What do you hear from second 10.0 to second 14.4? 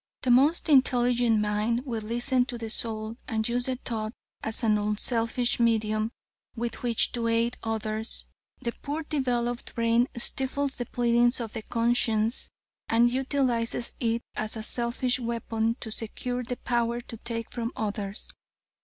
stifles the pleadings of the conscience and utilizes it